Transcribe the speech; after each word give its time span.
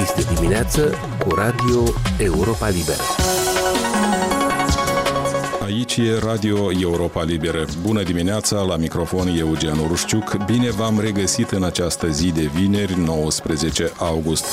Este 0.00 0.34
dimineață 0.34 0.94
cu 1.18 1.34
Radio 1.34 1.82
Europa 2.18 2.68
Liberă. 2.68 3.02
Aici 5.62 5.96
e 5.96 6.18
Radio 6.18 6.72
Europa 6.80 7.22
Liberă. 7.22 7.64
Bună 7.82 8.02
dimineața, 8.02 8.60
la 8.60 8.76
microfon 8.76 9.28
Eugen 9.28 9.78
Urușciuc. 9.78 10.44
Bine 10.44 10.70
v-am 10.70 11.00
regăsit 11.00 11.50
în 11.50 11.62
această 11.62 12.08
zi 12.08 12.32
de 12.32 12.50
vineri, 12.54 12.98
19 12.98 13.92
august. 13.98 14.44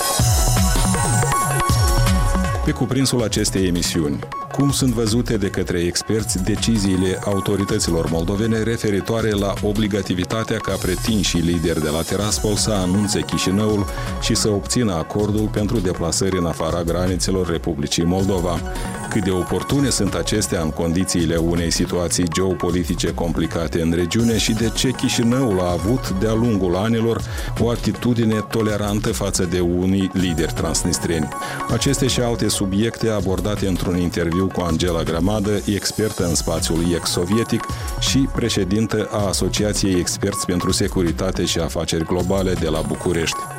Pe 2.65 2.71
cuprinsul 2.71 3.23
acestei 3.23 3.67
emisiuni, 3.67 4.19
cum 4.57 4.71
sunt 4.71 4.93
văzute 4.93 5.37
de 5.37 5.49
către 5.49 5.79
experți 5.79 6.43
deciziile 6.43 7.19
autorităților 7.25 8.09
moldovene 8.09 8.63
referitoare 8.63 9.29
la 9.29 9.53
obligativitatea 9.61 10.57
ca 10.57 10.75
pretinși 10.81 11.37
lideri 11.37 11.81
de 11.81 11.89
la 11.89 12.01
Tiraspol 12.01 12.55
să 12.55 12.71
anunțe 12.71 13.19
Chișinăul 13.19 13.85
și 14.21 14.35
să 14.35 14.49
obțină 14.49 14.93
acordul 14.93 15.47
pentru 15.47 15.79
deplasări 15.79 16.37
în 16.37 16.45
afara 16.45 16.83
granițelor 16.83 17.49
Republicii 17.49 18.03
Moldova. 18.03 18.61
Cât 19.09 19.23
de 19.23 19.31
oportune 19.31 19.89
sunt 19.89 20.13
acestea 20.13 20.61
în 20.61 20.69
condițiile 20.69 21.35
unei 21.35 21.71
situații 21.71 22.27
geopolitice 22.29 23.13
complicate 23.13 23.81
în 23.81 23.91
regiune 23.91 24.37
și 24.37 24.53
de 24.53 24.69
ce 24.69 24.91
Chișinăul 24.91 25.59
a 25.59 25.71
avut 25.71 26.09
de-a 26.09 26.33
lungul 26.33 26.75
anilor 26.75 27.21
o 27.59 27.69
atitudine 27.69 28.45
tolerantă 28.49 29.13
față 29.13 29.43
de 29.43 29.59
unii 29.59 30.09
lideri 30.13 30.53
transnistreni. 30.53 31.27
Aceste 31.69 32.07
și 32.07 32.19
alte 32.19 32.47
subiecte 32.47 33.09
abordate 33.09 33.67
într-un 33.67 33.97
interviu 33.97 34.47
cu 34.47 34.61
Angela 34.61 35.03
Grămadă, 35.03 35.61
expertă 35.65 36.25
în 36.25 36.35
spațiul 36.35 36.93
ex-sovietic 36.95 37.63
și 37.99 38.29
președintă 38.35 39.09
a 39.11 39.27
Asociației 39.27 39.99
Experți 39.99 40.45
pentru 40.45 40.71
Securitate 40.71 41.45
și 41.45 41.59
Afaceri 41.59 42.05
Globale 42.05 42.53
de 42.53 42.67
la 42.67 42.81
București. 42.81 43.56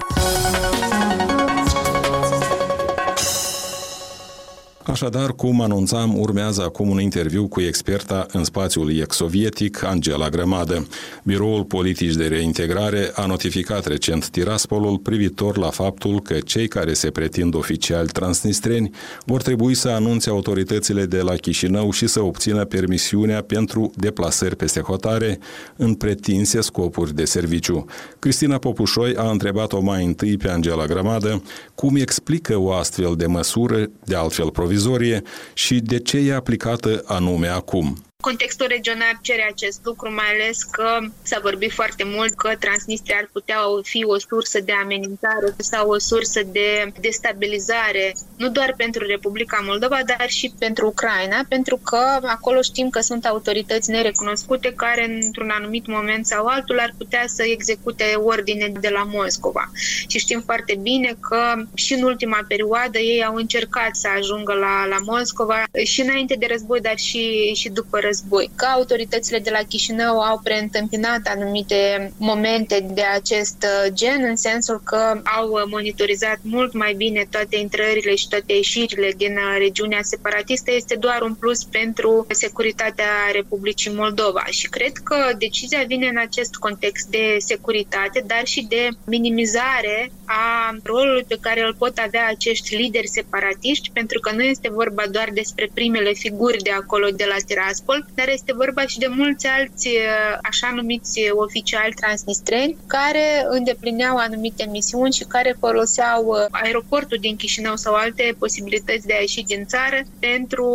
Așadar, 4.91 5.33
cum 5.33 5.61
anunțam, 5.61 6.19
urmează 6.19 6.63
acum 6.63 6.89
un 6.89 7.01
interviu 7.01 7.49
cu 7.49 7.61
experta 7.61 8.27
în 8.33 8.45
spațiul 8.45 8.99
ex-sovietic, 8.99 9.83
Angela 9.83 10.29
Grămadă. 10.29 10.87
Biroul 11.23 11.65
Politici 11.65 12.15
de 12.15 12.27
Reintegrare 12.27 13.11
a 13.15 13.27
notificat 13.27 13.87
recent 13.87 14.29
Tiraspolul 14.29 14.99
privitor 14.99 15.57
la 15.57 15.71
faptul 15.71 16.21
că 16.21 16.35
cei 16.35 16.69
care 16.69 16.93
se 16.93 17.11
pretind 17.11 17.55
oficiali 17.55 18.09
transnistreni 18.09 18.91
vor 19.25 19.43
trebui 19.43 19.75
să 19.75 19.89
anunțe 19.89 20.31
autoritățile 20.31 21.05
de 21.05 21.21
la 21.21 21.35
Chișinău 21.35 21.91
și 21.91 22.07
să 22.07 22.23
obțină 22.23 22.65
permisiunea 22.65 23.43
pentru 23.43 23.93
deplasări 23.97 24.57
peste 24.57 24.81
hotare 24.81 25.39
în 25.77 25.95
pretinse 25.95 26.61
scopuri 26.61 27.15
de 27.15 27.25
serviciu. 27.25 27.85
Cristina 28.19 28.59
Popușoi 28.59 29.15
a 29.17 29.31
întrebat-o 29.31 29.81
mai 29.81 30.05
întâi 30.05 30.37
pe 30.37 30.51
Angela 30.51 30.85
Grămadă 30.85 31.43
cum 31.75 31.97
explică 31.97 32.59
o 32.59 32.73
astfel 32.73 33.15
de 33.17 33.27
măsură, 33.27 33.91
de 34.05 34.15
altfel 34.15 34.51
provizoră, 34.51 34.77
provizorie 34.79 35.23
și 35.55 35.81
de 35.81 35.99
ce 35.99 36.17
e 36.17 36.35
aplicată 36.35 37.03
anume 37.07 37.49
acum. 37.49 37.97
Contextul 38.23 38.67
regional 38.69 39.19
cere 39.23 39.49
acest 39.51 39.81
lucru, 39.85 40.13
mai 40.13 40.31
ales 40.35 40.63
că 40.63 40.99
s-a 41.23 41.39
vorbit 41.43 41.73
foarte 41.73 42.05
mult 42.05 42.35
că 42.35 42.51
Transnistria 42.59 43.17
ar 43.17 43.29
putea 43.33 43.59
fi 43.83 44.05
o 44.05 44.19
sursă 44.19 44.61
de 44.61 44.73
amenințare 44.83 45.55
sau 45.59 45.91
o 45.91 45.99
sursă 45.99 46.41
de 46.53 46.93
destabilizare, 47.01 48.15
nu 48.39 48.49
doar 48.49 48.75
pentru 48.77 49.07
Republica 49.07 49.63
Moldova, 49.67 49.99
dar 50.07 50.29
și 50.29 50.53
pentru 50.59 50.87
Ucraina, 50.87 51.41
pentru 51.49 51.77
că 51.77 52.19
acolo 52.23 52.63
știm 52.63 52.91
că 52.91 53.01
sunt 53.01 53.25
autorități 53.25 53.91
nerecunoscute 53.91 54.73
care 54.77 55.05
într-un 55.25 55.51
anumit 55.51 55.87
moment 55.87 56.27
sau 56.27 56.47
altul 56.47 56.79
ar 56.79 56.95
putea 56.99 57.25
să 57.27 57.43
execute 57.43 58.05
ordine 58.15 58.73
de 58.81 58.89
la 58.89 59.09
Moscova. 59.13 59.71
Și 60.09 60.19
știm 60.19 60.41
foarte 60.41 60.79
bine 60.83 61.17
că 61.21 61.63
și 61.75 61.95
în 61.95 62.03
ultima 62.03 62.45
perioadă 62.49 62.99
ei 62.99 63.25
au 63.25 63.35
încercat 63.35 63.97
să 63.97 64.09
ajungă 64.19 64.53
la, 64.53 64.87
la 64.87 64.97
Moscova 65.05 65.63
și 65.85 66.01
înainte 66.01 66.35
de 66.39 66.47
război, 66.51 66.81
dar 66.81 66.97
și, 66.97 67.53
și 67.55 67.69
după 67.69 67.99
război 68.01 68.29
război. 68.29 68.51
Că 68.57 68.65
autoritățile 68.65 69.39
de 69.39 69.51
la 69.51 69.63
Chișinău 69.69 70.21
au 70.21 70.41
preîntâmpinat 70.43 71.21
anumite 71.35 72.13
momente 72.17 72.87
de 72.93 73.03
acest 73.03 73.57
uh, 73.63 73.93
gen, 73.93 74.25
în 74.29 74.37
sensul 74.37 74.81
că 74.85 75.21
au 75.39 75.67
monitorizat 75.71 76.39
mult 76.43 76.73
mai 76.73 76.95
bine 76.95 77.27
toate 77.31 77.57
intrările 77.57 78.15
și 78.15 78.28
toate 78.29 78.53
ieșirile 78.53 79.13
din 79.17 79.33
uh, 79.37 79.57
regiunea 79.59 80.03
separatistă, 80.03 80.71
este 80.73 80.95
doar 80.95 81.23
un 81.23 81.35
plus 81.35 81.65
pentru 81.65 82.27
securitatea 82.31 83.13
Republicii 83.33 83.95
Moldova. 83.95 84.45
Și 84.51 84.69
cred 84.69 84.93
că 85.05 85.17
decizia 85.39 85.85
vine 85.87 86.07
în 86.09 86.19
acest 86.19 86.55
context 86.55 87.09
de 87.09 87.37
securitate, 87.39 88.25
dar 88.27 88.45
și 88.45 88.67
de 88.69 88.89
minimizare 89.07 90.13
a 90.25 90.77
rolului 90.83 91.25
pe 91.29 91.39
care 91.41 91.61
îl 91.63 91.75
pot 91.75 91.99
avea 91.99 92.27
acești 92.29 92.77
lideri 92.77 93.09
separatiști, 93.09 93.91
pentru 93.93 94.21
că 94.21 94.33
nu 94.33 94.43
este 94.43 94.69
vorba 94.71 95.03
doar 95.11 95.29
despre 95.33 95.71
primele 95.75 96.13
figuri 96.13 96.63
de 96.63 96.71
acolo, 96.71 97.09
de 97.09 97.25
la 97.29 97.37
Tiraspol, 97.47 97.99
Europol, 97.99 98.15
dar 98.15 98.29
este 98.29 98.53
vorba 98.53 98.87
și 98.87 98.99
de 98.99 99.07
mulți 99.07 99.47
alți 99.47 99.89
uh, 99.89 100.39
așa 100.43 100.73
numiți 100.75 101.21
oficiali 101.31 101.93
transnistreni 101.93 102.77
care 102.87 103.47
îndeplineau 103.49 104.17
anumite 104.17 104.69
misiuni 104.71 105.13
și 105.13 105.25
care 105.25 105.57
foloseau 105.59 106.25
uh, 106.27 106.47
aeroportul 106.51 107.19
din 107.21 107.37
Chișinău 107.37 107.77
sau 107.77 107.95
alte 107.95 108.18
posibilități 108.39 109.07
de 109.07 109.13
a 109.13 109.21
ieși 109.21 109.43
din 109.43 109.67
țară 109.67 110.01
pentru 110.19 110.67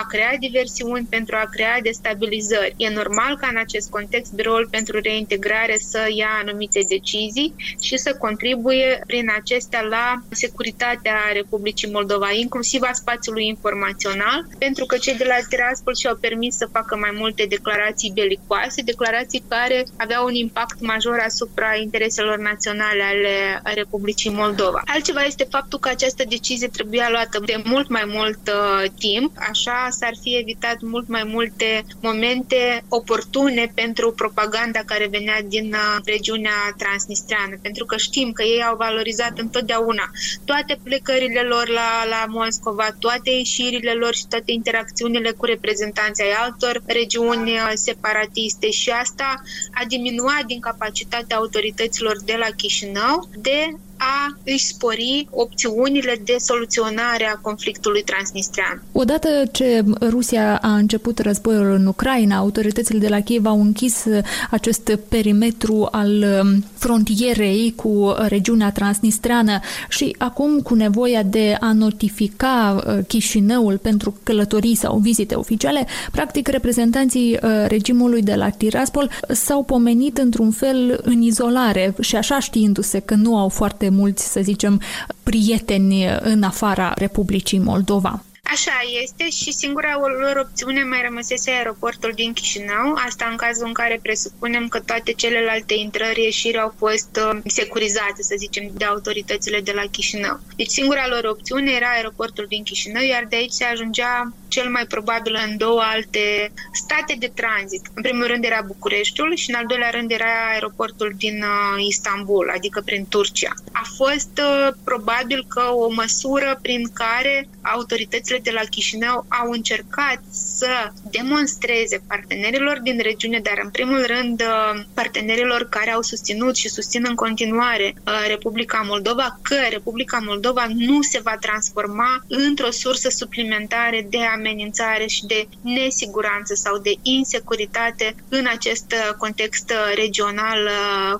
a 0.00 0.06
crea 0.08 0.36
diversiuni, 0.40 1.06
pentru 1.10 1.36
a 1.36 1.48
crea 1.50 1.80
destabilizări. 1.82 2.74
E 2.76 2.88
normal 2.88 3.36
ca 3.40 3.46
în 3.50 3.56
acest 3.56 3.90
context 3.90 4.32
Biroul 4.32 4.68
pentru 4.70 5.00
Reintegrare 5.00 5.76
să 5.78 6.00
ia 6.14 6.30
anumite 6.42 6.80
decizii 6.88 7.54
și 7.80 7.96
să 7.96 8.16
contribuie 8.18 9.02
prin 9.06 9.26
acestea 9.36 9.80
la 9.80 10.22
securitatea 10.30 11.16
Republicii 11.32 11.90
Moldova, 11.90 12.32
inclusiv 12.32 12.82
a 12.82 12.92
spațiului 12.92 13.46
informațional, 13.46 14.46
pentru 14.58 14.84
că 14.86 14.96
cei 14.96 15.16
de 15.16 15.24
la 15.24 15.34
Tiraspol 15.48 15.94
și-au 15.94 16.16
permis 16.16 16.56
să 16.56 16.68
facă 16.72 16.96
mai 16.96 17.12
multe 17.14 17.44
declarații 17.48 18.12
belicoase, 18.14 18.82
declarații 18.82 19.42
care 19.48 19.84
aveau 19.96 20.24
un 20.24 20.34
impact 20.34 20.80
major 20.80 21.18
asupra 21.26 21.76
intereselor 21.76 22.38
naționale 22.38 23.02
ale 23.02 23.60
Republicii 23.74 24.30
Moldova. 24.30 24.82
Altceva 24.84 25.22
este 25.22 25.46
faptul 25.50 25.78
că 25.78 25.88
această 25.88 26.24
decizie 26.28 26.68
trebuia 26.92 27.16
luată 27.16 27.38
de 27.44 27.62
mult 27.64 27.88
mai 27.88 28.06
mult 28.06 28.42
uh, 28.48 28.84
timp, 28.98 29.30
așa 29.50 29.86
s-ar 29.90 30.14
fi 30.20 30.36
evitat 30.42 30.78
mult 30.80 31.08
mai 31.08 31.24
multe 31.24 31.84
momente 32.00 32.84
oportune 32.88 33.64
pentru 33.74 34.12
propaganda 34.12 34.80
care 34.90 35.06
venea 35.16 35.38
din 35.54 35.66
uh, 35.72 35.96
regiunea 36.04 36.58
transnistreană, 36.76 37.54
pentru 37.62 37.84
că 37.84 37.96
știm 37.96 38.32
că 38.32 38.42
ei 38.42 38.62
au 38.62 38.76
valorizat 38.76 39.38
întotdeauna 39.38 40.06
toate 40.44 40.80
plecările 40.82 41.40
lor 41.40 41.68
la, 41.68 41.90
la 42.14 42.24
Moscova, 42.28 42.88
toate 42.98 43.30
ieșirile 43.30 43.92
lor 43.92 44.14
și 44.14 44.26
toate 44.28 44.50
interacțiunile 44.52 45.30
cu 45.30 45.44
reprezentanții 45.44 46.24
ai 46.24 46.30
altor 46.30 46.62
altor 46.62 46.82
regiuni 46.86 47.50
uh, 47.52 47.70
separatiste 47.74 48.70
și 48.70 48.90
asta 48.90 49.34
a 49.80 49.84
diminuat 49.88 50.44
din 50.46 50.60
capacitatea 50.60 51.36
autorităților 51.36 52.16
de 52.24 52.36
la 52.38 52.50
Chișinău 52.56 53.28
de 53.36 53.58
a 54.02 54.36
își 54.44 54.66
spori 54.66 55.28
opțiunile 55.30 56.20
de 56.24 56.36
soluționare 56.38 57.26
a 57.34 57.38
conflictului 57.40 58.02
transnistrean. 58.02 58.82
Odată 58.92 59.28
ce 59.52 59.84
Rusia 60.00 60.56
a 60.56 60.74
început 60.74 61.18
războiul 61.18 61.70
în 61.72 61.86
Ucraina, 61.86 62.36
autoritățile 62.36 62.98
de 62.98 63.08
la 63.08 63.20
Kiev 63.20 63.46
au 63.46 63.60
închis 63.60 64.04
acest 64.50 64.98
perimetru 65.08 65.88
al 65.90 66.24
um, 66.42 66.64
frontierei 66.74 67.72
cu 67.76 68.14
regiunea 68.28 68.72
transnistreană 68.72 69.60
și 69.88 70.14
acum 70.18 70.60
cu 70.60 70.74
nevoia 70.74 71.22
de 71.22 71.56
a 71.60 71.72
notifica 71.72 72.82
uh, 72.86 72.98
Chișinăul 73.06 73.78
pentru 73.78 74.14
călătorii 74.22 74.74
sau 74.74 74.98
vizite 74.98 75.34
oficiale, 75.34 75.86
practic 76.12 76.48
reprezentanții 76.48 77.38
uh, 77.42 77.50
regimului 77.66 78.22
de 78.22 78.34
la 78.34 78.48
Tiraspol 78.48 79.10
s-au 79.28 79.62
pomenit 79.62 80.18
într-un 80.18 80.50
fel 80.50 81.00
în 81.02 81.20
izolare 81.20 81.94
și 82.00 82.16
așa 82.16 82.38
știindu-se 82.38 82.98
că 82.98 83.14
nu 83.14 83.36
au 83.36 83.48
foarte 83.48 83.88
mulți, 83.92 84.32
să 84.32 84.40
zicem, 84.42 84.80
prieteni 85.22 86.04
în 86.20 86.42
afara 86.42 86.92
Republicii 86.96 87.58
Moldova. 87.58 88.22
Așa 88.52 88.78
este 89.02 89.30
și 89.30 89.52
singura 89.52 89.96
lor 89.98 90.36
opțiune 90.36 90.82
mai 90.82 91.02
rămăsese 91.02 91.50
aeroportul 91.50 92.12
din 92.14 92.32
Chișinău, 92.32 92.94
asta 93.06 93.26
în 93.30 93.36
cazul 93.36 93.66
în 93.66 93.72
care 93.72 93.98
presupunem 94.02 94.68
că 94.68 94.80
toate 94.80 95.12
celelalte 95.12 95.74
intrări 95.74 96.22
ieșiri 96.22 96.58
au 96.58 96.74
fost 96.78 97.20
uh, 97.24 97.40
securizate, 97.44 98.22
să 98.22 98.34
zicem, 98.38 98.70
de 98.72 98.84
autoritățile 98.84 99.60
de 99.60 99.72
la 99.72 99.82
Chișinău. 99.90 100.40
Deci 100.56 100.70
singura 100.70 101.08
lor 101.08 101.24
opțiune 101.24 101.70
era 101.70 101.90
aeroportul 101.94 102.46
din 102.48 102.62
Chișinău, 102.62 103.02
iar 103.02 103.26
de 103.28 103.36
aici 103.36 103.52
se 103.52 103.64
ajungea 103.64 104.32
cel 104.48 104.68
mai 104.70 104.86
probabil 104.86 105.34
în 105.46 105.56
două 105.56 105.80
alte 105.80 106.52
state 106.72 107.14
de 107.18 107.32
tranzit. 107.34 107.84
În 107.94 108.02
primul 108.02 108.26
rând 108.26 108.44
era 108.44 108.60
Bucureștiul 108.66 109.36
și 109.36 109.50
în 109.50 109.56
al 109.56 109.66
doilea 109.66 109.90
rând 109.90 110.10
era 110.10 110.32
aeroportul 110.52 111.12
din 111.16 111.36
uh, 111.42 111.84
Istanbul, 111.86 112.52
adică 112.56 112.82
prin 112.84 113.06
Turcia. 113.08 113.52
A 113.72 113.84
fost 113.96 114.34
uh, 114.38 114.68
probabil 114.84 115.44
că 115.48 115.62
o 115.84 115.88
măsură 115.92 116.58
prin 116.62 116.82
care 116.92 117.48
autoritățile 117.62 118.38
de 118.38 118.50
la 118.50 118.60
Chișinău 118.60 119.26
au 119.28 119.50
încercat 119.50 120.20
să 120.30 120.92
demonstreze 121.10 122.02
partenerilor 122.08 122.80
din 122.80 123.00
regiune, 123.02 123.40
dar 123.42 123.60
în 123.62 123.70
primul 123.70 124.04
rând 124.06 124.40
uh, 124.40 124.80
partenerilor 124.94 125.68
care 125.68 125.90
au 125.90 126.02
susținut 126.02 126.56
și 126.56 126.68
susțin 126.68 127.04
în 127.08 127.14
continuare 127.14 127.94
uh, 127.94 128.12
Republica 128.28 128.84
Moldova, 128.86 129.38
că 129.42 129.56
Republica 129.70 130.18
Moldova 130.24 130.66
nu 130.74 131.02
se 131.02 131.20
va 131.20 131.36
transforma 131.40 132.24
într-o 132.28 132.70
sursă 132.70 133.08
suplimentară 133.08 133.96
de 134.08 134.18
amenințare 134.18 135.06
și 135.06 135.26
de 135.26 135.46
nesiguranță 135.60 136.54
sau 136.54 136.78
de 136.78 136.94
insecuritate 137.02 138.14
în 138.28 138.46
acest 138.46 138.92
uh, 138.92 139.14
context 139.18 139.72
regional 139.94 140.70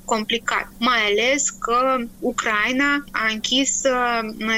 complicat. 0.04 0.68
Mai 0.78 0.98
ales 1.10 1.50
că 1.50 1.96
Ucraina 2.18 3.04
a 3.10 3.26
închis 3.30 3.80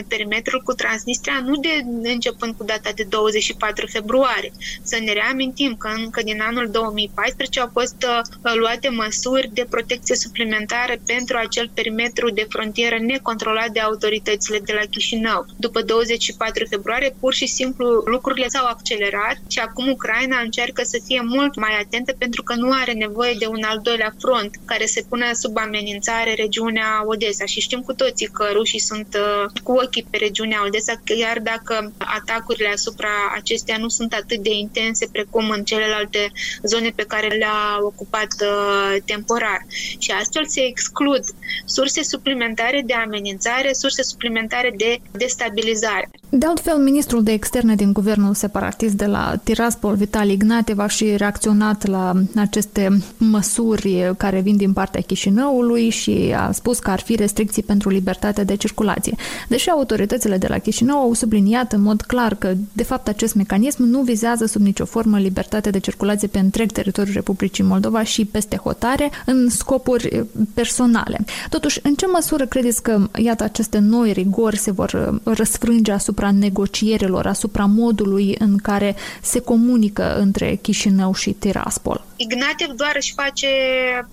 perimetrul 0.09 0.61
cu 0.61 0.73
Transnistria 0.73 1.41
nu 1.45 1.57
de 1.57 1.74
începând 2.03 2.55
cu 2.57 2.65
data 2.65 2.91
de 2.95 3.05
24 3.09 3.87
februarie. 3.87 4.53
Să 4.83 4.99
ne 5.05 5.13
reamintim 5.13 5.75
că 5.75 5.89
încă 6.05 6.23
din 6.23 6.41
anul 6.41 6.71
2014 6.71 7.61
au 7.61 7.71
fost 7.73 7.97
uh, 8.09 8.53
luate 8.55 8.89
măsuri 8.89 9.49
de 9.53 9.67
protecție 9.71 10.15
suplimentară 10.17 10.95
pentru 11.05 11.37
acel 11.37 11.71
perimetru 11.75 12.31
de 12.31 12.47
frontieră 12.49 12.97
necontrolat 12.99 13.71
de 13.71 13.81
autoritățile 13.81 14.59
de 14.59 14.73
la 14.73 14.85
Chișinău. 14.91 15.41
După 15.57 15.81
24 15.83 16.65
februarie, 16.69 17.17
pur 17.21 17.33
și 17.35 17.47
simplu, 17.47 17.87
lucrurile 18.15 18.49
s-au 18.49 18.67
accelerat 18.67 19.37
și 19.47 19.59
acum 19.59 19.89
Ucraina 19.91 20.39
încearcă 20.41 20.83
să 20.83 20.99
fie 21.05 21.21
mult 21.21 21.55
mai 21.57 21.75
atentă 21.83 22.13
pentru 22.19 22.43
că 22.43 22.55
nu 22.55 22.71
are 22.83 22.93
nevoie 22.93 23.35
de 23.39 23.47
un 23.47 23.63
al 23.63 23.79
doilea 23.83 24.15
front 24.19 24.51
care 24.65 24.87
să 24.87 25.01
pună 25.09 25.27
sub 25.33 25.57
amenințare 25.57 26.35
regiunea 26.35 26.89
Odessa. 27.07 27.45
Și 27.45 27.61
știm 27.61 27.81
cu 27.81 27.93
toții 27.93 28.27
că 28.27 28.45
rușii 28.53 28.87
sunt 28.91 29.09
uh, 29.15 29.45
cu 29.63 29.73
ochii 29.73 30.07
pe 30.11 30.17
regiunea 30.17 30.65
Odessa, 30.67 30.95
chiar 31.05 31.39
dacă 31.53 31.64
atacurile 31.99 32.69
asupra 32.69 33.09
acestea 33.35 33.77
nu 33.77 33.89
sunt 33.89 34.13
atât 34.13 34.39
de 34.39 34.51
intense 34.51 35.09
precum 35.13 35.51
în 35.51 35.65
celelalte 35.65 36.33
zone 36.63 36.93
pe 36.95 37.03
care 37.03 37.27
le-a 37.27 37.79
ocupat 37.81 38.33
uh, 38.41 38.97
temporar. 39.05 39.67
Și 39.99 40.11
astfel 40.11 40.47
se 40.47 40.61
exclud 40.61 41.25
surse 41.65 42.03
suplimentare 42.03 42.83
de 42.87 42.95
amenințare, 42.95 43.73
surse 43.73 44.03
suplimentare 44.03 44.75
de 44.77 45.01
destabilizare. 45.11 46.11
De 46.29 46.47
altfel, 46.47 46.77
ministrul 46.77 47.23
de 47.23 47.33
externe 47.33 47.75
din 47.75 47.93
guvernul 47.93 48.35
separatist 48.35 48.95
de 48.95 49.07
la 49.07 49.41
Tiraspol, 49.43 49.95
Vitali 49.95 50.33
Ignatev, 50.33 50.79
a 50.79 50.87
și 50.87 51.17
reacționat 51.17 51.87
la 51.87 52.13
aceste 52.37 52.89
măsuri 53.17 54.15
care 54.17 54.41
vin 54.41 54.57
din 54.57 54.73
partea 54.73 55.01
Chișinăului 55.01 55.89
și 55.89 56.35
a 56.37 56.53
spus 56.53 56.79
că 56.79 56.91
ar 56.91 57.01
fi 57.01 57.17
restricții 57.17 57.63
pentru 57.63 57.89
libertatea 57.89 58.45
de 58.45 58.57
circulație. 58.57 59.15
Deși 59.49 59.71
autoritățile 59.71 60.37
de 60.37 60.47
la 60.47 60.59
Chișinău 60.59 60.99
au 60.99 61.13
subliniat 61.13 61.54
în 61.73 61.83
mod 61.83 62.03
clar 62.03 62.35
că, 62.35 62.53
de 62.73 62.83
fapt, 62.83 63.09
acest 63.09 63.35
mecanism 63.35 63.83
nu 63.83 64.01
vizează 64.01 64.47
sub 64.47 64.61
nicio 64.61 64.85
formă 64.85 65.19
libertatea 65.19 65.71
de 65.71 65.79
circulație 65.79 66.29
pe 66.29 66.39
întreg 66.39 66.73
teritoriul 66.73 67.15
Republicii 67.15 67.65
Moldova 67.65 68.03
și 68.03 68.25
peste 68.25 68.57
hotare 68.57 69.11
în 69.25 69.51
scopuri 69.51 70.27
personale. 70.55 71.19
Totuși, 71.49 71.81
în 71.83 71.95
ce 71.95 72.07
măsură 72.07 72.47
credeți 72.47 72.83
că, 72.83 73.09
iată, 73.17 73.45
aceste 73.45 73.79
noi 73.79 74.13
rigori 74.13 74.57
se 74.57 74.71
vor 74.71 75.21
răsfrânge 75.25 75.93
asupra 75.93 76.31
negocierilor, 76.31 77.27
asupra 77.27 77.65
modului 77.65 78.37
în 78.39 78.57
care 78.57 78.97
se 79.23 79.39
comunică 79.41 80.17
între 80.19 80.59
Chișinău 80.63 81.15
și 81.15 81.31
Tiraspol? 81.31 82.05
Ignatev 82.17 82.69
doar 82.77 82.93
își 82.97 83.13
face 83.17 83.47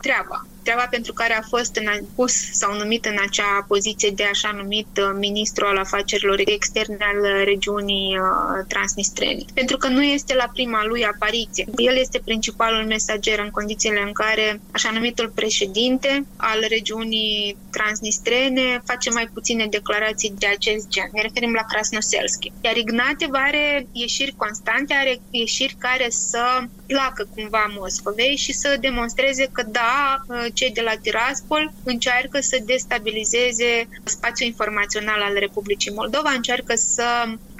treaba 0.01 0.45
treaba 0.63 0.87
pentru 0.89 1.13
care 1.13 1.33
a 1.33 1.41
fost 1.41 1.75
în, 1.75 1.87
pus 2.15 2.33
sau 2.51 2.77
numit 2.77 3.05
în 3.05 3.17
acea 3.27 3.65
poziție 3.67 4.09
de 4.09 4.23
așa 4.23 4.51
numit 4.55 4.87
uh, 4.97 5.11
ministru 5.19 5.65
al 5.65 5.77
afacerilor 5.77 6.39
externe 6.45 6.97
al 6.99 7.43
regiunii 7.43 8.17
uh, 8.17 8.65
transnistrene. 8.67 9.43
Pentru 9.53 9.77
că 9.77 9.87
nu 9.87 10.03
este 10.03 10.33
la 10.35 10.49
prima 10.53 10.85
lui 10.85 11.05
apariție. 11.05 11.65
El 11.75 11.95
este 11.95 12.21
principalul 12.25 12.85
mesager 12.85 13.39
în 13.39 13.49
condițiile 13.49 14.01
în 14.01 14.11
care 14.11 14.61
așa 14.71 14.91
numitul 14.91 15.29
președinte 15.35 16.25
al 16.35 16.65
regiunii 16.67 17.57
transnistrene 17.71 18.81
face 18.85 19.09
mai 19.09 19.29
puține 19.33 19.65
declarații 19.69 20.33
de 20.37 20.47
acest 20.47 20.87
gen. 20.87 21.09
Ne 21.13 21.21
referim 21.21 21.53
la 21.53 21.63
Krasnoselski. 21.63 22.51
Iar 22.61 22.75
Ignatev 22.75 23.29
are 23.31 23.87
ieșiri 23.91 24.33
constante, 24.37 24.93
are 24.93 25.19
ieșiri 25.29 25.75
care 25.79 26.07
să 26.09 26.43
placă 26.91 27.23
cumva 27.35 27.65
Moscovei 27.79 28.35
și 28.35 28.53
să 28.53 28.77
demonstreze 28.79 29.45
că 29.51 29.63
da, 29.63 30.15
uh, 30.27 30.45
cei 30.53 30.71
de 30.71 30.81
la 30.81 30.95
Tiraspol 31.01 31.63
încearcă 31.83 32.37
să 32.39 32.57
destabilizeze 32.65 33.71
spațiul 34.03 34.49
informațional 34.49 35.21
al 35.21 35.33
Republicii 35.33 35.93
Moldova, 35.99 36.31
încearcă 36.31 36.73
să 36.75 37.07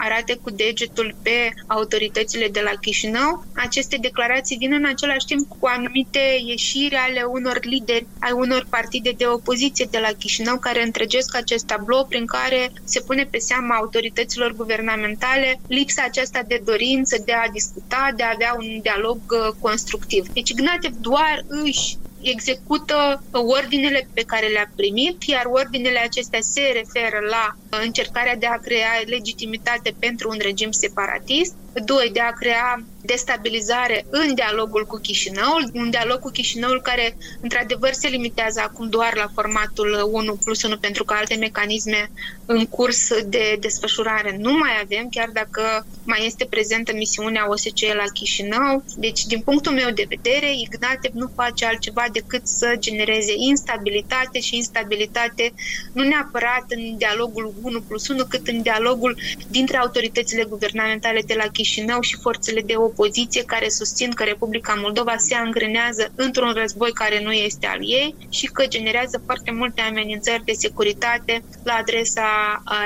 arate 0.07 0.33
cu 0.43 0.49
degetul 0.49 1.15
pe 1.21 1.37
autoritățile 1.67 2.47
de 2.47 2.61
la 2.61 2.73
Chișinău. 2.81 3.43
Aceste 3.53 3.97
declarații 4.01 4.57
vin 4.57 4.73
în 4.73 4.85
același 4.85 5.25
timp 5.25 5.47
cu 5.47 5.65
anumite 5.67 6.23
ieșiri 6.45 6.95
ale 6.95 7.21
unor 7.23 7.57
lideri 7.61 8.07
ai 8.19 8.31
unor 8.31 8.65
partide 8.69 9.11
de 9.17 9.27
opoziție 9.27 9.87
de 9.91 9.99
la 9.99 10.11
Chișinău 10.19 10.57
care 10.57 10.83
întregesc 10.83 11.35
acest 11.35 11.65
tablou 11.65 12.05
prin 12.05 12.25
care 12.25 12.71
se 12.83 12.99
pune 13.01 13.23
pe 13.31 13.37
seama 13.37 13.75
autorităților 13.75 14.51
guvernamentale 14.53 15.59
lipsa 15.67 16.03
aceasta 16.05 16.41
de 16.47 16.61
dorință 16.63 17.15
de 17.25 17.33
a 17.33 17.49
discuta, 17.49 18.09
de 18.15 18.23
a 18.23 18.31
avea 18.33 18.55
un 18.59 18.81
dialog 18.81 19.17
uh, 19.27 19.53
constructiv. 19.59 20.27
Deci 20.33 20.49
Ignatev 20.49 20.91
doar 20.91 21.35
își 21.47 21.97
execută 22.21 23.25
ordinele 23.31 24.09
pe 24.13 24.23
care 24.23 24.47
le-a 24.47 24.71
primit, 24.75 25.23
iar 25.23 25.45
ordinele 25.45 25.99
acestea 25.99 26.39
se 26.41 26.61
referă 26.61 27.19
la 27.29 27.49
încercarea 27.69 28.35
de 28.35 28.45
a 28.45 28.57
crea 28.57 29.01
legitimitate 29.05 29.95
pentru 29.99 30.29
un 30.29 30.37
regim 30.41 30.71
separatist, 30.71 31.55
doi, 31.73 32.09
de 32.13 32.19
a 32.19 32.31
crea 32.31 32.83
destabilizare 33.01 34.05
în 34.09 34.33
dialogul 34.33 34.85
cu 34.85 34.97
Chișinăul, 34.97 35.69
un 35.73 35.89
dialog 35.89 36.19
cu 36.19 36.29
Chișinăul 36.29 36.81
care 36.81 37.17
într-adevăr 37.41 37.91
se 37.93 38.07
limitează 38.07 38.61
acum 38.63 38.89
doar 38.89 39.15
la 39.15 39.27
formatul 39.33 40.09
1 40.11 40.35
plus 40.43 40.63
1 40.63 40.77
pentru 40.77 41.03
că 41.03 41.13
alte 41.17 41.35
mecanisme 41.35 42.11
în 42.45 42.65
curs 42.65 43.07
de 43.25 43.57
desfășurare 43.59 44.37
nu 44.39 44.51
mai 44.51 44.69
avem, 44.83 45.07
chiar 45.09 45.29
dacă 45.33 45.85
mai 46.03 46.25
este 46.25 46.45
prezentă 46.45 46.91
misiunea 46.93 47.49
OSCE 47.49 47.93
la 47.93 48.11
Chișinău. 48.13 48.83
Deci, 48.95 49.25
din 49.25 49.39
punctul 49.39 49.71
meu 49.71 49.89
de 49.89 50.05
vedere, 50.09 50.53
Ignatev 50.53 51.11
nu 51.13 51.31
face 51.35 51.65
altceva 51.65 52.05
decât 52.11 52.47
să 52.47 52.75
genereze 52.79 53.33
instabilitate 53.37 54.39
și 54.39 54.55
instabilitate 54.55 55.53
nu 55.93 56.03
neapărat 56.03 56.65
în 56.67 56.97
dialogul 56.97 57.53
1 57.61 57.81
plus 57.81 58.07
1, 58.07 58.25
cât 58.25 58.47
în 58.47 58.61
dialogul 58.61 59.17
dintre 59.47 59.77
autoritățile 59.77 60.43
guvernamentale 60.43 61.21
de 61.25 61.33
la 61.33 61.43
Chișinău 61.43 61.60
și 61.63 62.17
forțele 62.21 62.61
de 62.61 62.73
opoziție 62.77 63.43
care 63.43 63.69
susțin 63.69 64.11
că 64.11 64.23
Republica 64.23 64.73
Moldova 64.81 65.13
se 65.17 65.35
angrenează 65.35 66.11
într-un 66.15 66.53
război 66.53 66.91
care 66.91 67.23
nu 67.23 67.31
este 67.31 67.67
al 67.67 67.79
ei 67.81 68.15
și 68.29 68.45
că 68.45 68.65
generează 68.67 69.21
foarte 69.25 69.51
multe 69.51 69.81
amenințări 69.81 70.43
de 70.43 70.51
securitate 70.51 71.43
la 71.63 71.73
adresa 71.73 72.29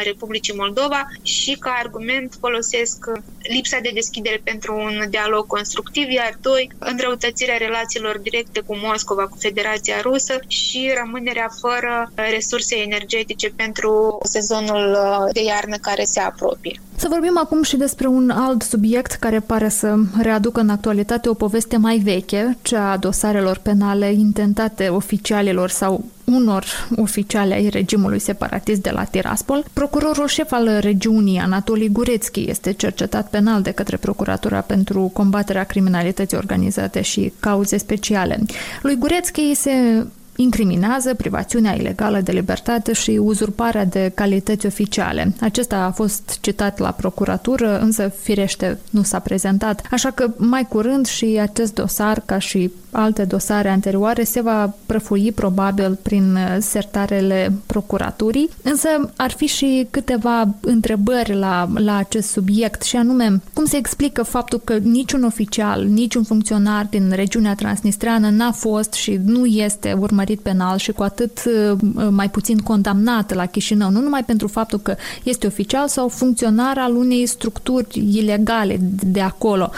Republicii 0.03 0.55
Moldova 0.55 1.01
și 1.21 1.55
ca 1.59 1.75
argument 1.83 2.35
folosesc 2.39 2.97
lipsa 3.49 3.77
de 3.81 3.91
deschidere 3.93 4.41
pentru 4.43 4.75
un 4.75 5.05
dialog 5.09 5.45
constructiv, 5.45 6.09
iar 6.09 6.37
doi, 6.41 6.71
înrăutățirea 6.77 7.57
relațiilor 7.57 8.19
directe 8.19 8.59
cu 8.59 8.75
Moscova, 8.75 9.27
cu 9.27 9.37
Federația 9.39 10.01
Rusă 10.01 10.39
și 10.47 10.93
rămânerea 10.97 11.49
fără 11.59 12.11
resurse 12.15 12.75
energetice 12.75 13.49
pentru 13.49 14.17
sezonul 14.23 14.97
de 15.33 15.43
iarnă 15.43 15.77
care 15.77 16.03
se 16.03 16.19
apropie. 16.19 16.81
Să 16.97 17.07
vorbim 17.09 17.37
acum 17.37 17.63
și 17.63 17.77
despre 17.77 18.07
un 18.07 18.29
alt 18.29 18.61
subiect 18.61 19.11
care 19.11 19.39
pare 19.39 19.69
să 19.69 19.95
readucă 20.21 20.59
în 20.59 20.69
actualitate 20.69 21.29
o 21.29 21.33
poveste 21.33 21.77
mai 21.77 21.97
veche, 21.97 22.57
cea 22.61 22.91
a 22.91 22.97
dosarelor 22.97 23.57
penale 23.57 24.13
intentate 24.13 24.87
oficialilor 24.87 25.69
sau 25.69 26.05
unor 26.25 26.65
oficiali 26.95 27.53
ai 27.53 27.69
regimului 27.69 28.19
separatist 28.19 28.81
de 28.81 28.89
la 28.89 29.03
Tiraspol. 29.03 29.65
Procurorul 29.73 30.27
șef 30.27 30.51
al 30.51 30.77
regiunii, 30.79 31.39
Anatolii 31.39 31.89
Gurețchi, 31.89 32.49
este 32.49 32.71
cercetat 32.71 33.29
penal 33.29 33.61
de 33.61 33.71
către 33.71 33.97
Procuratura 33.97 34.59
pentru 34.59 35.09
combaterea 35.13 35.63
criminalității 35.63 36.37
organizate 36.37 37.01
și 37.01 37.33
cauze 37.39 37.77
speciale. 37.77 38.39
Lui 38.81 38.95
Gurețchi 38.95 39.53
se 39.53 40.05
incriminează 40.35 41.13
privațiunea 41.13 41.75
ilegală 41.75 42.19
de 42.19 42.31
libertate 42.31 42.93
și 42.93 43.11
uzurparea 43.11 43.85
de 43.85 44.11
calități 44.15 44.65
oficiale. 44.65 45.33
Acesta 45.39 45.77
a 45.77 45.91
fost 45.91 46.37
citat 46.41 46.77
la 46.77 46.91
procuratură, 46.91 47.79
însă 47.79 48.07
firește 48.21 48.79
nu 48.89 49.03
s-a 49.03 49.19
prezentat, 49.19 49.87
așa 49.91 50.11
că 50.11 50.33
mai 50.37 50.65
curând 50.69 51.05
și 51.05 51.37
acest 51.41 51.73
dosar, 51.73 52.21
ca 52.25 52.39
și 52.39 52.71
alte 52.91 53.23
dosare 53.23 53.69
anterioare 53.69 54.23
se 54.23 54.41
va 54.41 54.73
prăfui 54.85 55.31
probabil 55.31 55.97
prin 56.01 56.37
sertarele 56.59 57.53
procuraturii, 57.65 58.49
însă 58.61 58.87
ar 59.15 59.31
fi 59.31 59.45
și 59.45 59.87
câteva 59.89 60.55
întrebări 60.59 61.35
la, 61.35 61.69
la 61.75 61.95
acest 61.97 62.29
subiect 62.29 62.81
și 62.81 62.95
anume, 62.95 63.41
cum 63.53 63.65
se 63.65 63.77
explică 63.77 64.23
faptul 64.23 64.61
că 64.63 64.73
niciun 64.73 65.23
oficial, 65.23 65.85
niciun 65.85 66.23
funcționar 66.23 66.87
din 66.89 67.11
regiunea 67.15 67.55
transnistreană 67.55 68.29
n-a 68.29 68.51
fost 68.51 68.93
și 68.93 69.19
nu 69.25 69.45
este 69.45 69.93
urmărit 69.99 70.24
penal 70.33 70.77
și 70.77 70.91
cu 70.91 71.03
atât 71.03 71.43
uh, 71.45 71.77
mai 72.09 72.29
puțin 72.29 72.57
condamnat 72.57 73.33
la 73.33 73.45
Chișinău, 73.45 73.89
nu 73.89 74.01
numai 74.01 74.23
pentru 74.23 74.47
faptul 74.47 74.79
că 74.79 74.95
este 75.23 75.47
oficial 75.47 75.87
sau 75.87 76.07
funcționar 76.07 76.77
al 76.77 76.95
unei 76.95 77.25
structuri 77.25 77.87
ilegale 78.13 78.77
de 79.03 79.21
acolo, 79.21 79.71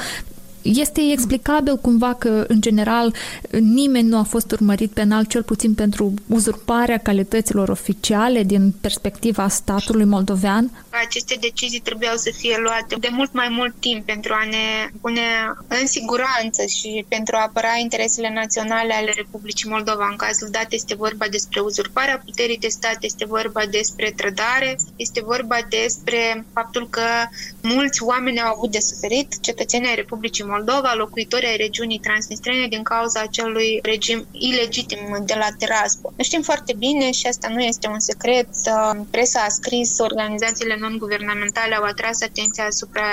este 0.76 1.02
explicabil 1.12 1.78
cumva 1.78 2.14
că, 2.14 2.46
în 2.48 2.62
general, 2.62 3.14
nimeni 3.60 4.08
nu 4.08 4.18
a 4.18 4.24
fost 4.24 4.52
urmărit 4.52 4.92
penal, 4.92 5.26
cel 5.26 5.44
puțin 5.44 5.74
pentru 5.74 6.14
uzurparea 6.28 6.98
calităților 6.98 7.70
oficiale 7.70 8.44
din 8.44 8.74
perspectiva 8.82 9.48
statului 9.48 10.06
moldovean? 10.06 10.86
Aceste 10.90 11.38
decizii 11.42 11.80
trebuiau 11.80 12.16
să 12.16 12.32
fie 12.38 12.58
luate 12.58 12.96
de 13.00 13.10
mult 13.12 13.34
mai 13.34 13.48
mult 13.50 13.76
timp 13.80 14.06
pentru 14.06 14.34
a 14.34 14.44
ne 14.50 14.90
pune 15.02 15.22
în 15.68 15.88
siguranță 15.88 16.66
și 16.66 17.06
pentru 17.08 17.36
a 17.36 17.42
apăra 17.42 17.74
interesele 17.82 18.32
naționale 18.34 18.94
ale 18.94 19.14
Republicii 19.16 19.70
Moldova. 19.70 20.08
În 20.12 20.16
cazul 20.16 20.48
dat 20.52 20.68
este 20.70 20.96
vorba 20.96 21.26
despre 21.32 21.60
uzurparea 21.60 22.22
puterii 22.26 22.58
de 22.58 22.68
stat, 22.68 22.98
este 23.00 23.26
vorba 23.26 23.62
despre 23.72 24.14
trădare, 24.16 24.78
este 24.96 25.22
vorba 25.24 25.58
despre 25.70 26.46
faptul 26.54 26.88
că 26.90 27.08
mulți 27.62 28.04
oameni 28.04 28.42
au 28.42 28.54
avut 28.56 28.72
de 28.72 28.80
suferit, 28.80 29.40
cetățenii 29.42 29.88
ai 29.90 29.96
Republicii 29.96 30.44
Moldova 30.44 30.56
Moldova, 30.58 30.94
locuitori 30.94 31.46
ai 31.46 31.58
regiunii 31.58 32.00
transnistrene 32.00 32.68
din 32.68 32.84
cauza 32.84 33.20
acelui 33.22 33.80
regim 33.82 34.28
ilegitim 34.32 35.04
de 35.26 35.36
la 35.42 35.50
Tiraspol. 35.58 36.14
Știm 36.24 36.42
foarte 36.42 36.74
bine 36.78 37.12
și 37.12 37.28
asta 37.28 37.48
nu 37.50 37.62
este 37.62 37.88
un 37.88 38.00
secret. 38.00 38.50
Uh, 38.74 39.00
presa 39.10 39.42
a 39.42 39.56
scris, 39.60 39.98
organizațiile 39.98 40.76
non-guvernamentale 40.80 41.76
au 41.76 41.84
atras 41.84 42.22
atenția 42.22 42.66
asupra 42.66 43.10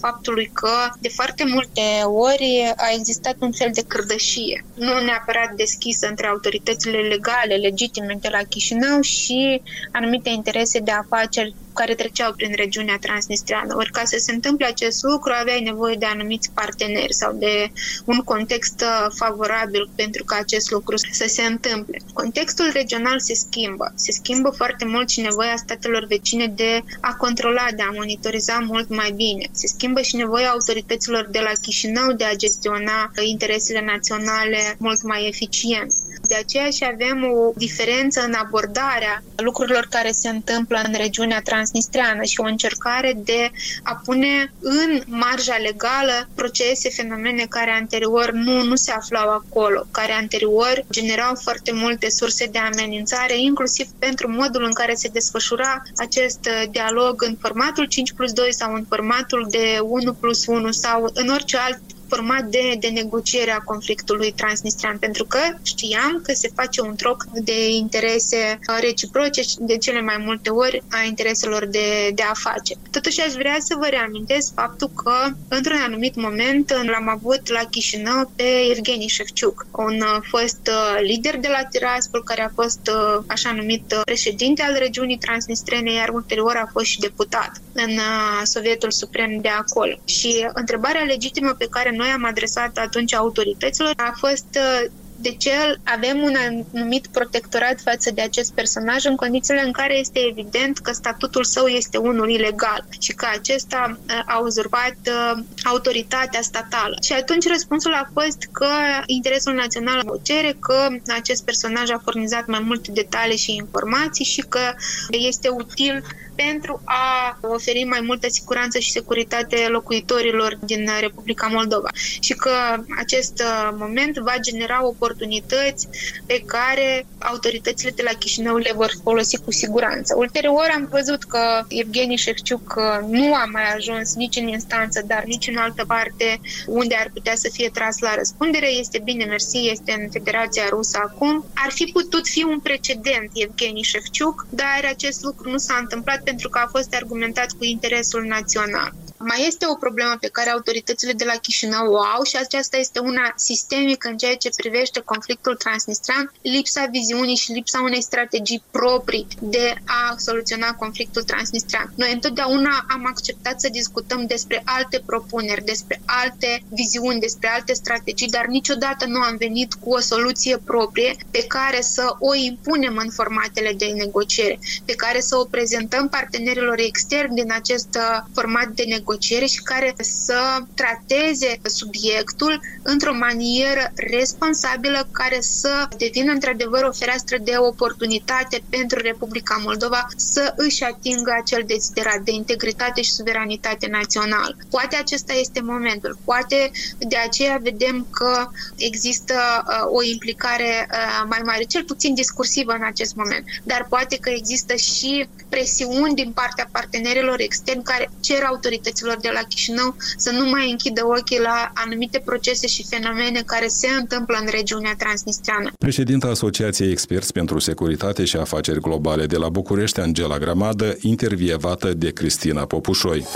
faptului 0.00 0.48
că 0.60 0.74
de 0.98 1.08
foarte 1.08 1.44
multe 1.54 1.86
ori 2.04 2.72
a 2.76 2.88
existat 2.98 3.36
un 3.38 3.52
fel 3.52 3.70
de 3.72 3.84
cârdășie, 3.86 4.58
nu 4.72 4.94
neapărat 4.98 5.50
deschisă 5.56 6.06
între 6.08 6.26
autoritățile 6.26 6.98
legale, 7.14 7.54
legitime 7.54 8.16
de 8.20 8.28
la 8.28 8.42
Chișinău 8.52 9.00
și 9.00 9.62
anumite 9.92 10.28
interese 10.28 10.78
de 10.78 10.90
afaceri 10.90 11.56
care 11.72 11.94
treceau 11.94 12.32
prin 12.32 12.52
regiunea 12.54 12.98
transnistreană. 13.00 13.74
Ori 13.76 13.90
ca 13.90 14.04
să 14.04 14.16
se 14.18 14.32
întâmple 14.32 14.66
acest 14.66 15.02
lucru, 15.02 15.32
aveai 15.40 15.60
nevoie 15.60 15.96
de 15.96 16.06
anumiți 16.06 16.50
parteneri 16.54 17.14
sau 17.14 17.32
de 17.32 17.72
un 18.04 18.18
context 18.18 18.80
uh, 18.80 19.06
favorabil 19.14 19.90
pentru 19.94 20.24
ca 20.24 20.36
acest 20.36 20.70
lucru 20.70 20.96
să 20.96 21.24
se 21.26 21.42
întâmple. 21.42 21.96
Contextul 22.12 22.70
regional 22.72 23.20
se 23.20 23.34
schimbă. 23.34 23.92
Se 23.94 24.12
schimbă 24.12 24.50
foarte 24.50 24.84
mult 24.84 25.08
și 25.08 25.20
nevoia 25.20 25.56
statelor 25.56 26.04
vecine 26.04 26.46
de 26.46 26.82
a 27.00 27.14
controla, 27.14 27.66
de 27.76 27.82
a 27.82 27.90
monitoriza 27.90 28.58
mult 28.58 28.88
mai 28.88 29.10
bine. 29.10 29.48
Se 29.52 29.66
schimbă 29.66 30.00
și 30.00 30.16
nevoia 30.16 30.50
autorităților 30.50 31.28
de 31.30 31.38
la 31.38 31.50
Chișinău 31.62 32.12
de 32.12 32.24
a 32.24 32.34
gestiona 32.34 33.10
interesele 33.20 33.80
naționale 33.84 34.76
mult 34.78 35.02
mai 35.02 35.26
eficient. 35.26 35.92
De 36.32 36.38
aceea 36.38 36.70
și 36.70 36.84
avem 36.92 37.18
o 37.24 37.52
diferență 37.56 38.20
în 38.20 38.34
abordarea 38.44 39.24
lucrurilor 39.36 39.86
care 39.90 40.10
se 40.10 40.28
întâmplă 40.28 40.80
în 40.86 40.94
regiunea 40.94 41.40
transnistreană 41.40 42.22
și 42.22 42.40
o 42.40 42.44
încercare 42.44 43.12
de 43.16 43.50
a 43.82 44.00
pune 44.04 44.54
în 44.58 45.02
marja 45.06 45.56
legală 45.56 46.28
procese, 46.34 46.90
fenomene 46.90 47.44
care 47.48 47.70
anterior 47.70 48.30
nu, 48.30 48.62
nu 48.62 48.74
se 48.74 48.92
aflau 48.92 49.28
acolo, 49.28 49.86
care 49.90 50.12
anterior 50.12 50.84
generau 50.92 51.34
foarte 51.34 51.72
multe 51.72 52.10
surse 52.10 52.46
de 52.46 52.58
amenințare, 52.58 53.38
inclusiv 53.38 53.86
pentru 53.98 54.30
modul 54.30 54.64
în 54.64 54.72
care 54.72 54.94
se 54.94 55.08
desfășura 55.08 55.82
acest 55.96 56.40
uh, 56.50 56.62
dialog 56.70 57.22
în 57.22 57.36
formatul 57.40 57.86
5 57.86 58.12
plus 58.12 58.32
2 58.32 58.54
sau 58.54 58.74
în 58.74 58.84
formatul 58.88 59.46
de 59.50 59.78
1 59.82 60.14
plus 60.14 60.46
1 60.46 60.70
sau 60.70 61.10
în 61.12 61.28
orice 61.28 61.56
alt 61.56 61.80
format 62.14 62.44
de, 62.44 62.76
de 62.78 62.88
negociere 62.88 63.50
a 63.50 63.66
conflictului 63.72 64.32
transnistrian, 64.32 64.98
pentru 64.98 65.24
că 65.24 65.38
știam 65.62 66.20
că 66.22 66.32
se 66.32 66.50
face 66.54 66.80
un 66.80 66.94
troc 66.94 67.24
de 67.32 67.68
interese 67.68 68.58
reciproce 68.80 69.42
de 69.58 69.76
cele 69.76 70.00
mai 70.00 70.16
multe 70.26 70.50
ori 70.50 70.82
a 70.90 71.00
intereselor 71.06 71.66
de, 71.66 72.10
de 72.14 72.22
afaceri. 72.22 72.78
Totuși 72.90 73.20
aș 73.20 73.32
vrea 73.32 73.56
să 73.58 73.74
vă 73.78 73.86
reamintesc 73.90 74.54
faptul 74.54 74.90
că 75.02 75.14
într-un 75.48 75.80
anumit 75.86 76.14
moment 76.14 76.72
l-am 76.92 77.08
avut 77.08 77.48
la 77.48 77.60
Chișinău 77.70 78.32
pe 78.36 78.48
Evgeni 78.70 79.06
Șefciuc, 79.06 79.66
un 79.76 80.00
uh, 80.00 80.18
fost 80.30 80.60
uh, 80.68 81.00
lider 81.02 81.36
de 81.38 81.48
la 81.48 81.64
Tiraspol, 81.70 82.22
care 82.22 82.42
a 82.42 82.50
fost 82.54 82.80
uh, 82.90 83.24
așa 83.26 83.52
numit 83.52 83.94
președinte 84.04 84.62
al 84.62 84.76
regiunii 84.78 85.18
transnistrene, 85.18 85.92
iar 85.92 86.08
ulterior 86.08 86.56
a 86.56 86.68
fost 86.72 86.84
și 86.84 86.98
deputat 86.98 87.52
în 87.72 87.98
Sovietul 88.42 88.90
Suprem 88.90 89.40
de 89.40 89.48
acolo. 89.48 89.94
Și 90.04 90.48
întrebarea 90.52 91.02
legitimă 91.02 91.50
pe 91.58 91.66
care 91.70 91.90
noi 91.96 92.01
am 92.10 92.24
adresat 92.24 92.76
atunci 92.78 93.14
autorităților 93.14 93.92
a 93.96 94.12
fost 94.16 94.46
uh, 94.56 94.90
de 95.22 95.30
ce 95.30 95.50
avem 95.84 96.22
un 96.22 96.34
anumit 96.74 97.06
protectorat 97.06 97.80
față 97.80 98.10
de 98.10 98.20
acest 98.20 98.52
personaj 98.52 99.04
în 99.04 99.16
condițiile 99.16 99.62
în 99.64 99.72
care 99.72 99.98
este 99.98 100.18
evident 100.30 100.78
că 100.78 100.92
statutul 100.92 101.44
său 101.44 101.66
este 101.66 101.96
unul 101.96 102.30
ilegal 102.30 102.84
și 103.00 103.12
că 103.12 103.26
acesta 103.38 103.98
uh, 103.98 104.20
a 104.26 104.38
uzurpat 104.38 104.96
uh, 105.06 105.42
autoritatea 105.64 106.40
statală. 106.42 106.96
Și 107.02 107.12
atunci 107.12 107.48
răspunsul 107.48 107.92
a 107.92 108.08
fost 108.12 108.48
că 108.52 108.68
interesul 109.06 109.54
național 109.54 110.02
o 110.06 110.16
cere, 110.22 110.56
că 110.60 110.86
acest 111.16 111.44
personaj 111.44 111.90
a 111.90 112.00
furnizat 112.04 112.46
mai 112.46 112.60
multe 112.64 112.90
detalii 112.92 113.36
și 113.36 113.54
informații 113.54 114.24
și 114.24 114.40
că 114.48 114.74
este 115.10 115.48
util 115.48 116.04
pentru 116.34 116.82
a 116.84 117.38
oferi 117.40 117.84
mai 117.84 118.00
multă 118.00 118.28
siguranță 118.28 118.78
și 118.78 118.90
securitate 118.90 119.66
locuitorilor 119.68 120.58
din 120.60 120.90
Republica 121.00 121.46
Moldova 121.46 121.88
și 122.20 122.32
că 122.32 122.50
acest 122.98 123.42
uh, 123.44 123.68
moment 123.78 124.16
va 124.16 124.34
genera 124.40 124.86
oportunități 124.86 125.88
pe 126.26 126.42
care 126.46 127.06
autoritățile 127.18 127.90
de 127.90 128.02
la 128.02 128.18
Chișinău 128.18 128.56
le 128.56 128.72
vor 128.74 128.90
folosi 129.02 129.36
cu 129.36 129.52
siguranță. 129.52 130.14
Ulterior 130.16 130.70
am 130.74 130.88
văzut 130.90 131.22
că 131.22 131.64
Evgeni 131.68 132.16
Șefciuc 132.16 132.74
uh, 132.76 133.08
nu 133.08 133.34
a 133.34 133.44
mai 133.52 133.74
ajuns 133.74 134.14
nici 134.14 134.36
în 134.36 134.46
instanță, 134.46 135.02
dar 135.06 135.22
nici 135.24 135.46
în 135.46 135.56
altă 135.56 135.84
parte 135.86 136.40
unde 136.66 136.94
ar 136.94 137.10
putea 137.14 137.34
să 137.34 137.48
fie 137.52 137.68
tras 137.68 137.98
la 137.98 138.14
răspundere. 138.14 138.68
Este 138.70 139.00
bine, 139.04 139.24
mersi, 139.24 139.68
este 139.70 139.92
în 140.00 140.10
Federația 140.10 140.68
Rusă 140.68 140.98
acum. 141.04 141.44
Ar 141.54 141.70
fi 141.70 141.84
putut 141.84 142.26
fi 142.26 142.42
un 142.44 142.60
precedent 142.60 143.30
Evgeni 143.32 143.82
Șefciuc, 143.82 144.46
dar 144.50 144.80
acest 144.88 145.22
lucru 145.22 145.50
nu 145.50 145.58
s-a 145.58 145.76
întâmplat 145.80 146.20
pentru 146.32 146.50
că 146.50 146.58
a 146.58 146.68
fost 146.76 146.94
argumentat 146.94 147.50
cu 147.58 147.64
interesul 147.64 148.24
național. 148.24 148.90
Mai 149.24 149.44
este 149.46 149.66
o 149.68 149.74
problemă 149.74 150.16
pe 150.20 150.28
care 150.28 150.50
autoritățile 150.50 151.12
de 151.12 151.24
la 151.24 151.32
Chișinău 151.32 151.92
o 151.92 151.98
au 151.98 152.22
și 152.24 152.36
aceasta 152.36 152.76
este 152.76 152.98
una 152.98 153.32
sistemică 153.36 154.08
în 154.08 154.16
ceea 154.16 154.36
ce 154.36 154.48
privește 154.56 155.00
conflictul 155.00 155.56
transnistran, 155.56 156.32
lipsa 156.42 156.86
viziunii 156.90 157.36
și 157.36 157.52
lipsa 157.52 157.80
unei 157.80 158.02
strategii 158.02 158.62
proprii 158.70 159.26
de 159.40 159.74
a 159.84 160.14
soluționa 160.16 160.74
conflictul 160.74 161.22
transnistran. 161.22 161.92
Noi 161.96 162.12
întotdeauna 162.12 162.84
am 162.88 163.06
acceptat 163.06 163.60
să 163.60 163.68
discutăm 163.68 164.26
despre 164.26 164.62
alte 164.64 165.02
propuneri, 165.06 165.64
despre 165.64 166.00
alte 166.04 166.62
viziuni, 166.68 167.20
despre 167.20 167.48
alte 167.48 167.72
strategii, 167.72 168.28
dar 168.28 168.46
niciodată 168.46 169.06
nu 169.06 169.20
am 169.20 169.36
venit 169.36 169.74
cu 169.74 169.90
o 169.90 169.98
soluție 169.98 170.56
proprie 170.64 171.16
pe 171.30 171.44
care 171.48 171.80
să 171.80 172.16
o 172.18 172.34
impunem 172.34 172.96
în 172.96 173.10
formatele 173.10 173.72
de 173.72 173.86
negociere, 173.86 174.58
pe 174.84 174.94
care 174.94 175.20
să 175.20 175.36
o 175.36 175.44
prezentăm 175.44 176.08
partenerilor 176.08 176.78
externi 176.78 177.34
din 177.34 177.52
acest 177.52 177.88
uh, 177.96 178.24
format 178.34 178.68
de 178.68 178.82
negociere 178.82 179.10
negociere 179.12 179.46
și 179.46 179.62
care 179.62 179.94
să 180.00 180.40
trateze 180.74 181.60
subiectul 181.62 182.60
într-o 182.82 183.14
manieră 183.14 183.92
responsabilă 183.94 185.08
care 185.10 185.38
să 185.40 185.88
devină 185.96 186.32
într-adevăr 186.32 186.82
o 186.84 186.92
fereastră 186.92 187.36
de 187.42 187.54
oportunitate 187.56 188.62
pentru 188.68 188.98
Republica 189.00 189.56
Moldova 189.64 190.06
să 190.16 190.52
își 190.56 190.82
atingă 190.84 191.32
acel 191.40 191.62
desiderat 191.66 192.20
de 192.20 192.30
integritate 192.30 193.02
și 193.02 193.10
suveranitate 193.12 193.86
națională. 193.86 194.56
Poate 194.70 194.96
acesta 194.96 195.32
este 195.32 195.60
momentul, 195.60 196.18
poate 196.24 196.70
de 196.98 197.16
aceea 197.16 197.58
vedem 197.62 198.06
că 198.10 198.46
există 198.76 199.34
uh, 199.34 199.98
o 199.98 200.02
implicare 200.02 200.88
uh, 200.90 201.24
mai 201.28 201.40
mare, 201.44 201.62
cel 201.62 201.84
puțin 201.84 202.14
discursivă 202.14 202.72
în 202.72 202.84
acest 202.84 203.14
moment, 203.14 203.44
dar 203.64 203.86
poate 203.88 204.16
că 204.16 204.30
există 204.30 204.74
și 204.74 205.28
presiuni 205.48 206.14
din 206.14 206.32
partea 206.32 206.68
partenerilor 206.72 207.40
externi 207.40 207.82
care 207.82 208.10
cer 208.20 208.42
autorităților 208.42 209.01
autorităților 209.02 209.16
de 209.20 209.30
la 209.32 209.40
Chișinău 209.48 209.96
să 210.16 210.30
nu 210.30 210.48
mai 210.50 210.70
închidă 210.70 211.02
ochii 211.18 211.40
la 211.40 211.70
anumite 211.74 212.22
procese 212.24 212.66
și 212.66 212.86
fenomene 212.88 213.42
care 213.46 213.66
se 213.66 213.88
întâmplă 214.00 214.36
în 214.40 214.48
regiunea 214.50 214.94
transnistreană. 214.98 215.70
Președinta 215.78 216.28
Asociației 216.28 216.90
Experți 216.90 217.32
pentru 217.32 217.58
Securitate 217.58 218.24
și 218.24 218.36
Afaceri 218.36 218.80
Globale 218.80 219.26
de 219.26 219.36
la 219.36 219.48
București, 219.48 220.00
Angela 220.00 220.38
Gramadă, 220.38 220.96
intervievată 221.00 221.94
de 221.94 222.10
Cristina 222.10 222.64
Popușoi. 222.64 223.26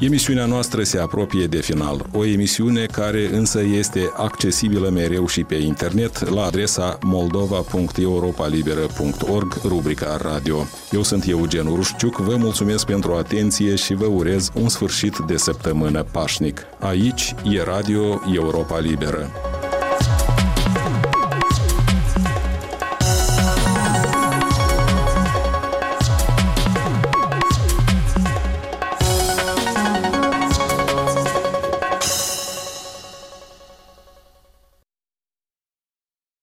Emisiunea 0.00 0.46
noastră 0.46 0.82
se 0.82 0.98
apropie 0.98 1.46
de 1.46 1.60
final, 1.60 2.06
o 2.12 2.24
emisiune 2.24 2.86
care 2.86 3.28
însă 3.32 3.62
este 3.62 4.12
accesibilă 4.16 4.88
mereu 4.88 5.26
și 5.26 5.44
pe 5.44 5.54
internet 5.54 6.28
la 6.28 6.44
adresa 6.44 6.98
moldova.europalibera.org, 7.02 9.60
rubrica 9.64 10.16
radio. 10.16 10.66
Eu 10.92 11.02
sunt 11.02 11.28
Eugen 11.28 11.66
Urușciuc, 11.66 12.16
vă 12.16 12.36
mulțumesc 12.36 12.86
pentru 12.86 13.14
atenție 13.14 13.74
și 13.74 13.94
vă 13.94 14.06
urez 14.06 14.50
un 14.54 14.68
sfârșit 14.68 15.16
de 15.26 15.36
săptămână 15.36 16.02
pașnic. 16.02 16.66
Aici 16.78 17.34
e 17.44 17.62
Radio 17.62 18.20
Europa 18.34 18.78
Liberă. 18.78 19.30